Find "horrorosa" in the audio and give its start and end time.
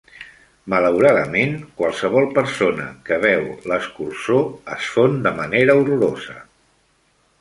5.83-6.39